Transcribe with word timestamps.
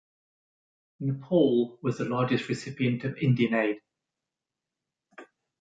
Nepal 1.01 1.77
was 1.83 1.99
the 1.99 2.05
largest 2.09 2.49
recipient 2.49 3.03
of 3.03 3.15
Indian 3.19 3.53
aid. 3.53 3.77